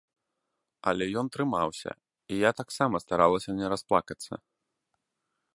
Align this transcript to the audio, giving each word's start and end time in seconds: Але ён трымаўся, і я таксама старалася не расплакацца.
Але 0.91 1.05
ён 1.21 1.25
трымаўся, 1.35 1.91
і 2.31 2.41
я 2.47 2.51
таксама 2.63 2.95
старалася 3.07 3.51
не 3.61 3.67
расплакацца. 3.75 4.33